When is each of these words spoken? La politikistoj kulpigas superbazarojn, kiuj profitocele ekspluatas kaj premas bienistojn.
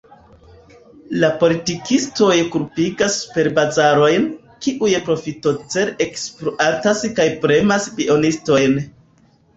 La 1.23 1.27
politikistoj 1.43 2.37
kulpigas 2.55 3.17
superbazarojn, 3.25 4.25
kiuj 4.65 4.89
profitocele 5.11 5.95
ekspluatas 6.07 7.07
kaj 7.21 7.29
premas 7.47 7.87
bienistojn. 8.01 8.83